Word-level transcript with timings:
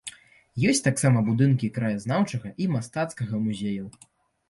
Ёсць 0.69 0.81
таксама 0.87 1.19
будынкі 1.27 1.71
краязнаўчага 1.77 2.55
і 2.65 2.71
мастацкага 2.75 3.47
музеяў. 3.47 3.87